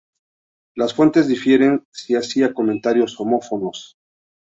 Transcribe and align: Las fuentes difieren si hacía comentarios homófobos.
Las 0.73 0.95
fuentes 0.95 1.27
difieren 1.27 1.85
si 1.91 2.15
hacía 2.15 2.55
comentarios 2.55 3.19
homófobos. 3.19 3.97